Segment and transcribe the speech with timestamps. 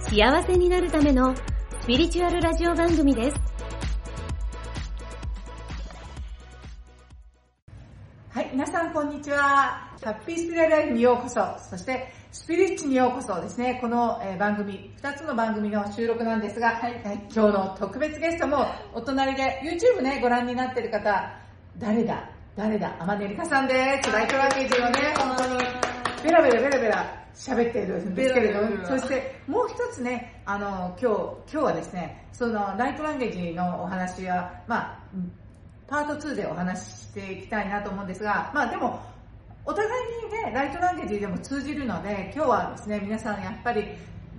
[0.00, 1.34] 幸せになるための
[1.82, 3.36] スピリチュアルラジオ番組です。
[8.30, 9.88] はい、皆さんこんにちは。
[10.02, 17.00] ハッピースピリライフにようこそ、そしてスピリッチにようこそですね、この、えー番組、2つの番組の収録なんですが、はい。
[17.32, 21.30] 今日の特別ゲストもお隣で YouTube ね、ご覧になってる方、
[21.78, 22.28] 誰だ？
[22.56, 22.96] 誰だ？
[23.00, 24.10] 天音りかさんです。
[24.10, 25.58] ライトランゲージをね、本当に。
[26.24, 31.10] ベラベラベラベラ喋っているんですけれども、そしてもう一つね、あの、今
[31.46, 34.98] 日、今日はですね、そのライトランゲージのお話は、まあ、
[35.88, 39.00] パート2でお話ししていきたいなと思うんですが、まあでも、
[39.64, 43.86] お互いにね、ライトランゲージでも通じるので、今日はですね、皆さんやっぱり、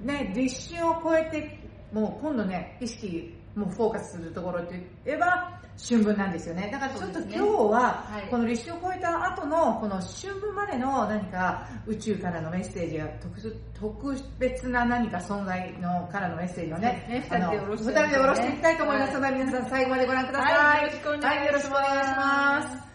[0.03, 1.59] ね、立春を超えて、
[1.91, 6.69] もう今度ね、意識、もうフォーカスするところといえば、春分なんですよね。
[6.71, 20.53] だからちょっと今日ははい、この立春を超えた後の、この春分までの何か宇宙からのメッセージや特特別な何か存在のからのメッセージをね、二人で下ろして二人で下ろしていきたいと思いますので、皆さん最後までご覧ください。
[20.53, 20.83] はい。
[20.83, 21.69] よろしくお願いし
[22.17, 22.91] ます。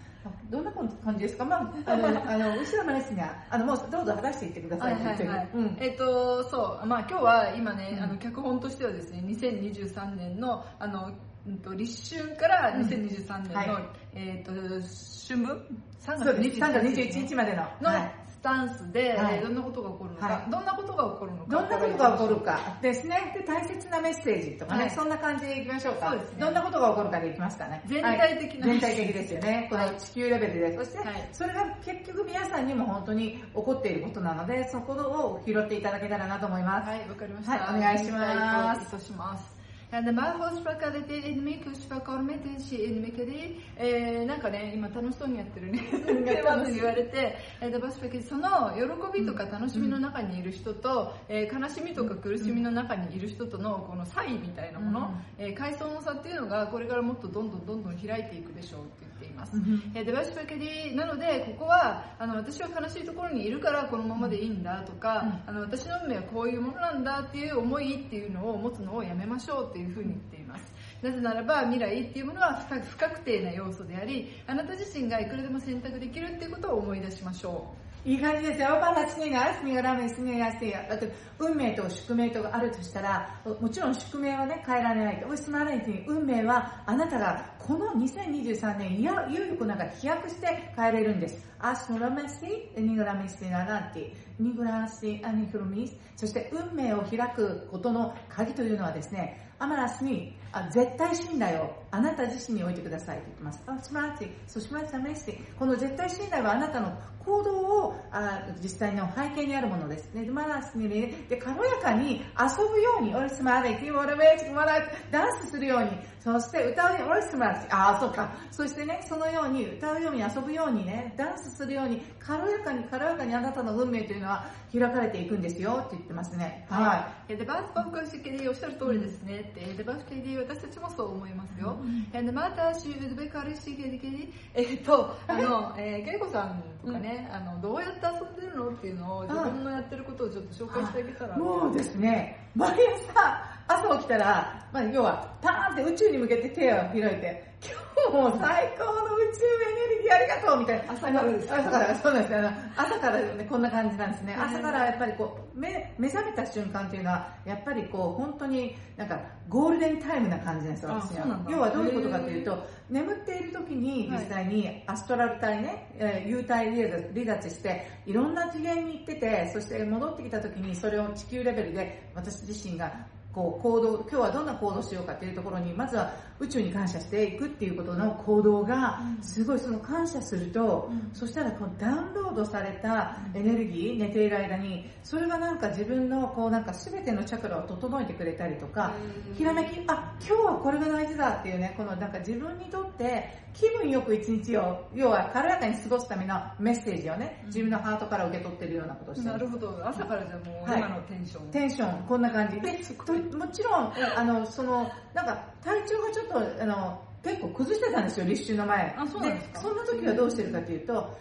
[0.50, 1.44] どんな感じですか？
[1.44, 5.38] まあ、あの、 あの、後ろのですが、あの、もうどうぞ話していってくださはいいって言ってはい。
[5.38, 5.48] はい。
[5.54, 5.76] うん。
[5.80, 8.04] えっ、と、そう、まあ今日は今ね、うん。
[8.04, 11.10] あの、脚本としてはですね、2023年の、あの、
[11.46, 15.66] うんと立春からうん2023年の、はいえっ、と、春分
[16.00, 16.58] ?3 そうです。
[16.58, 17.62] 3月21 21日までの。
[17.80, 21.50] のはいスタンスで、はいえーどんなことが起こるのか、はいどんなことが起こるのか？
[21.50, 23.32] どんなことが起こるかですね。
[23.34, 26.10] で、大切なメッセージとかね、はいそんな感じでいきましょうか。
[26.10, 27.82] そうですねどんなことが起こるかでいきますかね。
[27.86, 29.66] 全体的なはい全体的ですよね。
[29.70, 30.76] このはい地球レベルで。
[30.76, 36.88] そしてはい、それが結局皆さんにも本当に起こっていることなので、そこを拾っていただけたらなと思います。
[36.88, 37.52] はい、わかりました。
[37.52, 39.55] はいお願いしますします。
[40.02, 45.78] で、マーホスファカレテエニミクシファコルメテンシエニミケリえー、なんかね、今楽しそうにやってるね。
[45.88, 59.05] ってまず言われて、え ーでバスフェケその喜びとか楽しみの中にいる人と、えー悲しみとか苦しみの中にいる人とのこの差異みたいなもの、えー階層の差っていうのがこれからもっとどんどんどんどん開いていくでしょうって
[59.36, 59.56] ます。
[59.94, 70.72] えーデバシフェケリなのでここはあの私は悲しいところにいるからこのままでいいんだとか、あの私の運命はこういうものなんだっていう思いっていうのを持つのをやめましょうっていうふうに言っています。
[71.02, 77.74] なぜならば未来っていうものは不確定な要素でありあなた自身がいくらでも選択できるっていうことを思い出しましょ
[78.06, 78.68] いい感じですよ。
[78.80, 83.28] バラチニが、スミがラーメン、スミがスティだって、運命と宿命とがあるとしたら、
[83.60, 85.36] もちろん宿命はね、変えられないと。
[85.36, 90.46] スマライティ運命は、あなたがこの2023年、いや、いよいよこなんか飛躍して
[90.76, 91.44] 変えれるんです。
[91.58, 95.96] アスノラメスティ、ニグラメスティナランティ、ニグラスティ、アニクロミス。
[96.14, 103.62] そして運命を開くことの鍵というのはですね、アマラスにあ絶対信頼をあなた自身に置いてくださいと言ってます。
[103.66, 105.58] あスマーティ、そしまさメスティ。
[105.58, 106.96] この絶対信頼はあなたの
[107.26, 107.58] 行動
[107.88, 110.14] をあ実際の背景にあるものです。
[110.14, 114.80] ね、マラスにね、で、軽やかに遊ぶように、オルスマーレティ、オルメーチ、マラ
[115.10, 115.90] ダンスするように、
[116.20, 118.32] そして歌うように、オルスマーレああ、そうか。
[118.50, 126.66] そしてね、そのように、歌うように、遊ぶようにね、ダンスするように、軽やかに、軽やかにあなたの運命というのは開かれていくんですよって言ってますね。
[126.70, 131.76] うはえでバースバックシケリおっしゃる通りですねって、でバースケリ私たちもそう思いますよ、
[132.12, 141.36] えでまたシューズベカルシケリケリえっとあの、 えー、ケイコさんとかね、あのどうやって遊んでるのっていうのを自分のやってることをちょっと紹介してあげたら。
[141.36, 141.38] い。
[141.38, 150.92] もうですね、毎朝、朝起きたら、まあ、要は、パーンって宇宙に向けて手を開いて、今日も最高の宇宙エネルギーありがとうみたいな。
[150.92, 152.72] 朝からです朝から、そうなんですね。
[152.76, 154.34] 朝からね、こんな感じなんですね。
[154.34, 172.92] はい朝からやっぱりこう、目、目覚めた瞬間っていうのは、やっぱりこう、本当になんか、ゴールデンタイムな感じなんですよ、あ私そうなんだ要はどういうことかというと、眠っている時に実際にアストラル体ね、えー幽体離脱離脱して、いろんな次元に行ってて、そして戻ってきた時にそれを地球レベルで私自身が
[173.36, 176.10] こう行動、今日はどんな行動しようかっていうところに、まずは
[176.40, 188.94] 宇宙に感謝していくっていうことの行動が、すごいその感謝すると、そしたらこうダウンロードされたエネルギー、寝ている間に、それがなんか自分のこうなんか全てのチャクラを整えてくれたりとか、
[189.36, 199.82] ひらめき、あ、今日はこれが大事だっていうね、このなんか自分にとって気分よく一日を、要は軽やかに過ごすためのメッセージをね、自分のハートから受け取ってるようなことをしてるなるほど。
[199.82, 200.78] 朝からじゃもうはい。
[200.78, 202.60] 今のテンション、テンション、こんな感じ。
[202.60, 202.72] で、
[203.06, 206.26] ともちろん、あの、その、なんか、体調がちょっ
[206.56, 208.94] と、あの、結構崩してたんですよ、立春の前。
[208.96, 209.60] あそうなんですか？
[209.60, 211.18] そんな時はどうしてるかというと、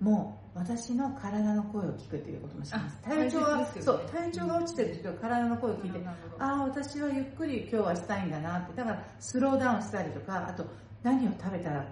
[0.00, 2.96] もう、私の体の声を聞くということもします。
[3.04, 8.76] あ体調が、ねそう、体調が落ちてる人は体の声を聞いて、なるほどああ、私はゆっくり今日はしたいんだなって。
[8.76, 10.64] だから、スローダウンしたりとか、あと、
[11.02, 11.84] 何を食べたら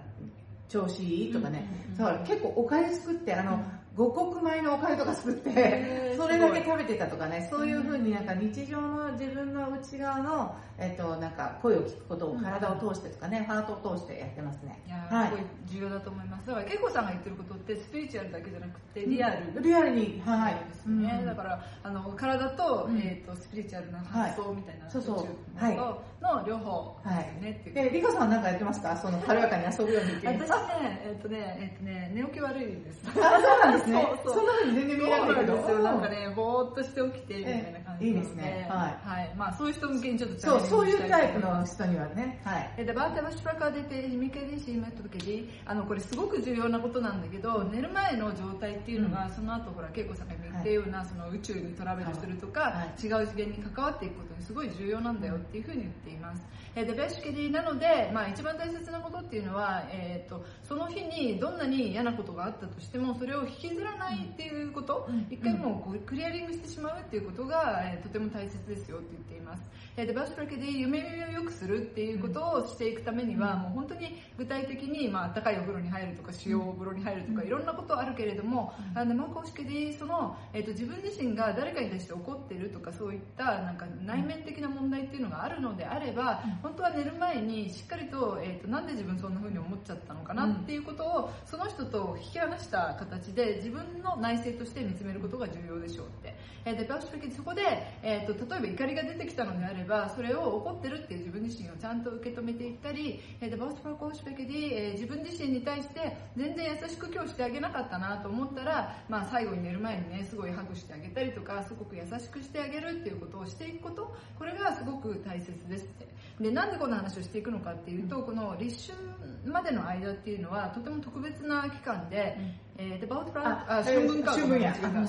[0.67, 1.65] 調子いいとかね。
[1.89, 3.63] うんだから結構おかゆ作って、あの、
[3.95, 14.81] 五穀米のおかゆとか作って それだけ食べてたとかね、そういうふうになんか日常の自分の内側の、えっと、なんか声を聞くことを体を通してとかね、ハートを通してやってますね。
[14.85, 15.29] いやはい。
[15.29, 16.47] すごい重要だと思います。
[16.47, 20.53] だから恵子さんが言ってることってスピリチュアルだけじゃなくてリアルリアルに、はい。
[20.55, 21.25] ですよね、うん。
[21.25, 22.97] だからあの体と,、うん。
[22.97, 25.15] えー、とスピリチュアルな発想みたいな、そうそう。
[25.23, 27.75] 宇宙のの両方ですよね、っていう。
[27.75, 28.97] で、リカさんなんかやってますか？
[28.97, 30.41] その軽やかに遊ぶようにっていう。
[30.41, 33.01] 私ね、えっ、とね、えっ、とね、寝起き悪いです。
[33.09, 33.84] あ、そうなんですね。
[33.85, 34.33] そうそう。
[34.35, 35.35] そんな風に全然見えそうなけど。
[35.35, 35.79] ないんですよ。
[35.83, 38.67] なんかね、ぼーっとして起きて、みたいな感じええいいですね。
[38.69, 39.09] はい。
[39.09, 39.35] はい。
[39.35, 42.41] まあ、そういう人向けにちょっとチャそう、レンジそういうしたタイプの人にはね。
[42.43, 42.73] はい。
[42.77, 53.05] えー davanti alla sciacca di te il mica di sì metto che di あのこれすごく重要なことなんだけど寝る前の状態っていうのが、その後ほら恵子さんが言ったような、その宇宙にトラベルするとか、はい。
[53.05, 56.41] 違う次元に関わっていくことにすごい重要なんだよっていうふうに言っています、
[56.75, 65.27] えーでベシケリなので、まあ、一番大切なことっていうのは、えー、とその日にどんなに嫌なことがあったとしてもそれを引きずらないっていうこと、うん。
[65.29, 69.63] 一回もうこうクリアリングしてしまうっていうことが、えーとても大切ですよって言っています、
[69.97, 73.59] えーでバシュラケで夢見を良くするっていうことをしていくためには、うん。
[73.61, 78.97] もう本当に具体的に、まあ暖かいお風呂に入るとか塩お風呂に入るとか、いろんなことあるけれども、うん。
[78.97, 86.51] あのまあ公式でその、えー、と自分自身が誰かに対して怒ってるとかそういったなんか内面的な問題っていうのがあるのであれば、うん。
[86.61, 96.35] 本当は寝る前にしっかりと,、えー、となんで自分そんな風に思っちゃったのかなっていうことを、その人と引き離した形で自分の内省として見つめることが重要でしょうって。
[96.65, 97.61] えーでバッシュそこで、
[98.01, 104.53] えー、と例えば怒りが出てきたのであればそれを怒ってるっていう自分自身をちゃんと受け止めていったり、えーでバッシュファコーシュフェキで、
[104.87, 116.07] えー自分自身に対して全然優しく今日してあげなかったなと思ったら、まあ、最後に寝る前にねすごいハグしてあげたりとかすごく優しくしてあげるっていうことをしていくことこれがすごく大切ですって
[116.39, 122.37] でなんでこの話をしていくのかっていうとこの立春までの間っていうのはとても特別な期間で、
[122.77, 124.31] えーでバウトラああ春分か。
[124.31, 124.73] 春分や。
[124.73, 125.07] 春分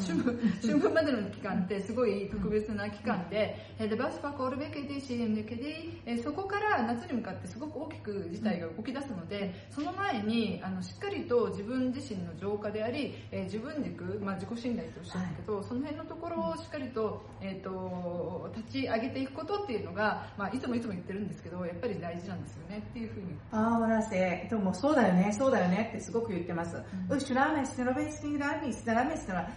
[0.63, 23.27] 春分までの期間ってすごい特別な期間で、えーでバスファコールベケディシエムケディえーそこから夏に向かってすごく大きく事態が動き出すので、その前にあのしっかりと自分自身の浄化であり、えー自分軸、まあ、自己信頼とおっしゃるけど、その辺のところをしっかりと,、えー、と立ち上げていくことっていうのが、まあ、いつもいつも言ってるんですけどやっぱり大事なんですよねっていうふうに。
[23.53, 24.47] ああ、わらせ。
[24.51, 26.77] でもそうだよね、そうだよねってすごく言ってます。
[27.11, 27.21] うう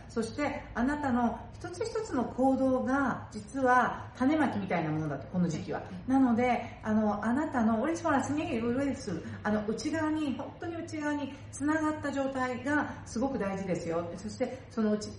[0.10, 5.81] そしてあなたの一つ一つの行動が実は種まきみたいなものだと、この時期は。
[6.07, 7.81] なので、あの、あなたの
[9.44, 14.10] あの、内側に、本当に内側に繋がった状態がすごく大事ですよ。
[14.16, 15.10] そして、その内、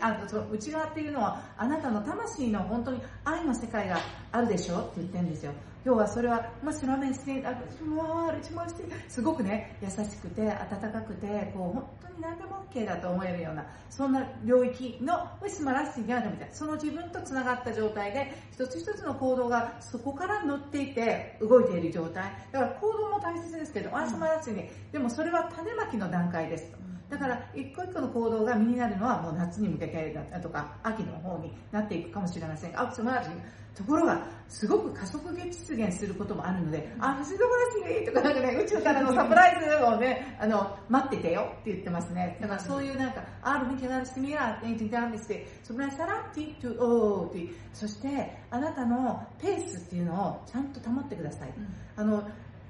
[0.00, 3.98] あその内側っていうのは、あなたの魂の本当に愛の世界が
[4.30, 5.52] あるでしょって言ってるんですよ。
[5.84, 7.52] 要はそれは、まあ、スラメンして、あ、
[7.84, 22.32] もう、一番して、すごくね、優しくて、温かくて、こう、本当に何でも OK だと思えるような、そんな領域の、ウィスマラッシーがあるみたいな、その自分と繋がった状態で、一つ一つの行動がそこから乗っていて、動いている状態。
[22.52, 26.87] だから行動も大切ですけど、アンスマラッシーに、でもそれは種まきの段階ですと。
[27.10, 33.26] だから、一個一個の行動が身になるのはもう夏に向けてだとか、秋の方になっていくかもしれませんが、あ、つまり、
[33.74, 42.38] ところが、すごく加速実現することもあるので、あ、星どこらしいとかなんかね、宇宙からのサプライズをね、あの、待っててよって言ってますね。
[42.40, 51.54] だからそういうなんか、あるみたいなスミラー、エンジンダーミスで、それはサラッティトゥオーティ、そして、あなたのペースっていうのをちゃんと保ってください。
[51.96, 52.28] あの、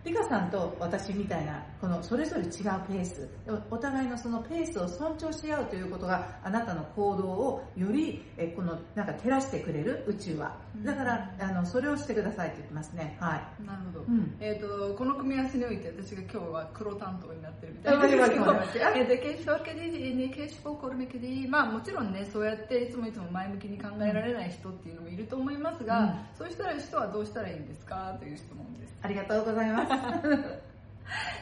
[0.08, 3.28] リカさんと私みたいな、このそれぞれ違うペース、
[3.70, 10.56] おお互いのそのペースを尊重し合うということが、あなたの行動をより、えこの、なんか照らしてくれる宇宙は。
[10.84, 13.16] だから、あの、それをしてくださいって言ってますね。
[13.20, 13.64] はい。
[13.66, 28.16] なるほど、うんえー、とこの組み合わせにおいて私が今日は黒担当になってるみたいあなんですけどえーでケーシフォーケディねケーシフォーコルメケディまあもちろんねそうやっていつもいつも前向きに考えられない人っていうのもいると思いますが、うんそうしたら人はどうしたらいいんですか？
[28.18, 29.90] という質問ですありがとうございます。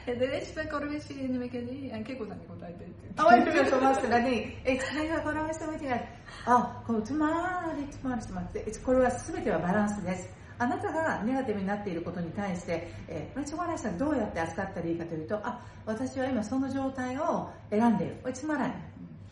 [0.07, 6.09] えーでレシペコルメシヌメケディあケイコさんに答えてって言ってあ、ワイプが飛ばすらに、え、それがこの人見てない。
[6.47, 10.29] あ、このつまりつまりつまりこれは全てはバランスです。
[10.59, 18.33] あなたがネガティブになっていることに対して、えー、つまらさんどうやって扱ったらいいかというと、あ、私は今その状態を選んでいる。
[18.33, 18.73] つまらない。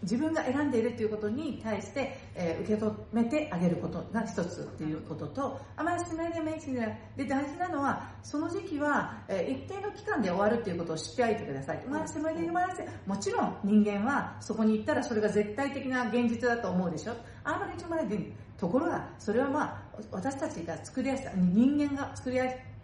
[0.02, 6.80] 自分が選んでいるということに対して、えー受け止めてあげることが一つということと、あまりスメディアメイキング
[7.16, 11.84] で大事なのは、その時期は、えー一定の期間で終わるということを知っておいてください。
[11.88, 17.12] まあ、スメディアメイキングもちろん人間はそこに行ったらそれが絶対的な現実だと思うでしょ。
[17.44, 22.38] あまりちょまでところが、それはまあ、私たちが作り出した、人間が作り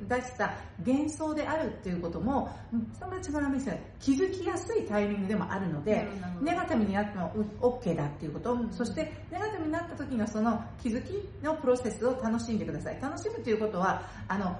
[0.08, 0.54] 出した
[0.86, 2.50] 幻想であるっていうことも、
[2.98, 6.08] そんなちまらみせ気づきやすいタイミングでもあるので、
[6.40, 12.98] ネガティブになってもう OK だっていうこと、そしてネガティブになった時のその気づきのプロセスを楽しんでください。
[13.00, 14.56] 楽しむということは、あの、わ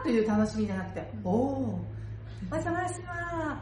[0.00, 1.94] ーという楽しみじゃなくて、おー、
[2.50, 3.02] お邪魔します。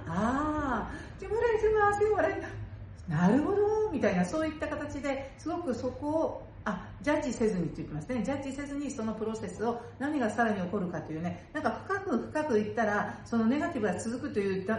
[0.09, 2.62] あー、ティモライティマー、ティモライ
[3.09, 8.23] なるほど、みたいな、そういった形ですごくそこを、あ、ジャッジせずにって言ってますね。
[8.23, 14.78] ジャッジせずにそのプロセスを何がさらに起こるかというね、なんか深く深く言ったら、そのネガティブが続くというだ、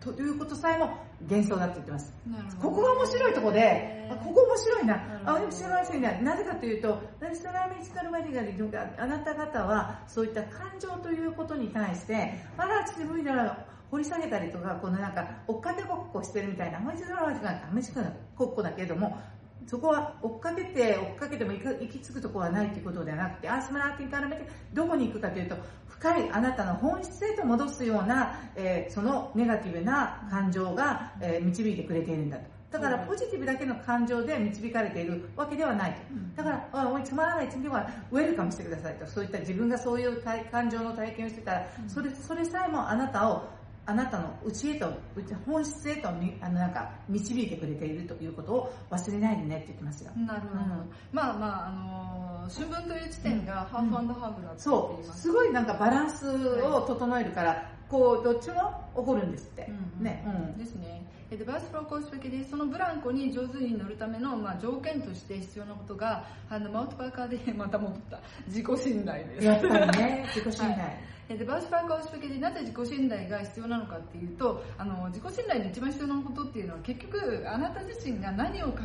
[0.00, 2.12] ということさえも幻想だって言ってます。
[2.60, 4.94] ここが面白いところで、あここ面白いな。
[4.94, 6.12] あ、なるほど面白いな。
[6.20, 19.16] なぜかというと、ナショナルミスカルマディガリとか、あなた方はそういった感情ということに対して、あら、ち無理だら、掘り下げたりとか、このなんか、追っかけごっこしてるみたいな、あんまりそれは、あんまりそれはごっこだけれども、
[19.66, 25.56] そこは追っかけて、追っかけても行く行き着くところはないということではなくて、アースマラーティンから見て、どこに行くかというと、
[25.88, 32.44] 深いあなたの本質へと戻すような、えーそのネガティブな感情が、えー導いてくれているんだと。
[32.72, 36.42] だからポジティブだけの感情で導かれているわけではないと。
[36.42, 39.06] だから、あおいつまらない次はウェルカムしてくださいと。
[39.06, 43.44] そういった自分がそういう体感情の体験をしてたら、それそれさえもあなたを
[43.86, 50.12] あなたの内へと、内本質へとみあのなんか導いてくれているということを忘れないでねって言ってますよ。
[50.16, 50.90] なるほど、うん。
[51.12, 56.28] まあまああのー春分という地点がハーフハーフだって言そう、すごいなんかバランス
[56.62, 58.54] を整えるから、こう、どっちも
[58.96, 59.70] 起こるんですって。
[59.98, 60.58] うんね、うん。
[60.58, 61.04] ですね。
[61.30, 69.46] えでバースプロコース的でそのブランコに上手に乗るための、まあ、条件として必要なことがあのマウントパーカーでまた戻った 自己信頼です。
[69.46, 70.78] やっぱりね、 自己信頼。
[71.26, 78.82] えでバースパーカーを仕掛けでなぜ自己信頼が必要なのかっていうとあの自己信頼に一番必要なことっていうのは結局あなた自身が何を考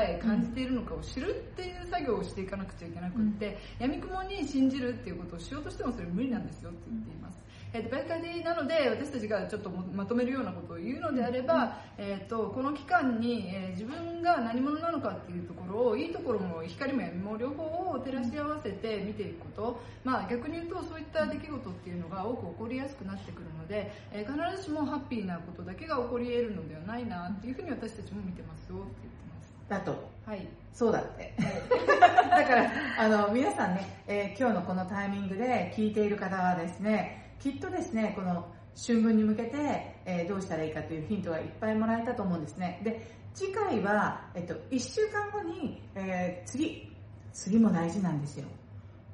[0.00, 7.43] え感じているのかを知るっていう作業をしていかなくちゃいけなくって、闇雲に信じるっていうことをしようとしてもそれ無理なんですよって言っています。
[7.76, 29.54] えーと、バイカディなので私たちがちょっとまとめるようなことを言うのであれば、えー、とこの期間に、えー自分が何者なのかっていうところをいいところも光も闇も両方を照らし合わせて見ていくこと、まあ、逆に言うとそういった出来事っていうのが多く起こりやすくなってくるので、えー必ずしもハッピーなことだけが起こり得るのではないなっていうふうに私たちも見てますよって言ってます。
[29.68, 30.08] だと。
[30.24, 31.34] はいそうだって。
[32.30, 42.80] だから、あの、皆さんね、えー今日のこのタイミングで聞いている方はですね、きっとですね、この春分に向けて、えーどうしたらいいかというヒントがいっぱいもらえたと思うんですね。
[42.82, 46.90] で、次回は、えっと、1週間後に、えー次、
[47.32, 48.46] 次も大事なんですよ。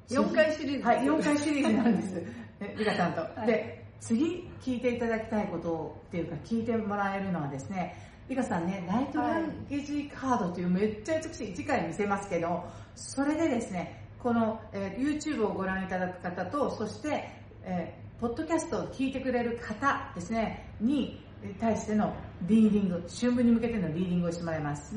[0.09, 2.23] 4回シリーズはい、4回シリーズなんです。
[2.59, 3.21] えリカさんと。
[3.21, 7.95] はいで、次聞いていただきたいことっていうか、聞いてもらえるのはですね、
[8.27, 12.63] リカさんね、ライトランゲージカードというめっちゃ美しい、次回見せますけど、
[12.95, 17.29] それでですね、この、えー YouTube をご覧いただく方と、そして、
[17.63, 21.25] えーポッドキャストを聞いてくれる方ですね、に
[21.59, 22.13] 対しての
[22.43, 24.93] リーディング、春分に向けてのリーディングをしてもらいます。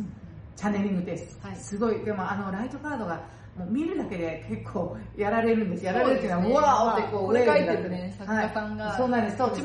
[0.55, 1.41] チャネリングです。
[1.43, 3.27] はいすごい、でもあの、ライトカードが、
[3.57, 5.87] もう見るだけで結構やられるんです。
[5.87, 9.39] やられるっていうのは、そうわーってこう、まあこれ書いてるね作家さんがはいそうなんです。
[9.39, 9.63] そうです。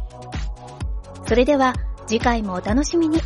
[1.27, 1.75] それでは
[2.07, 3.19] 次回もお楽しみに。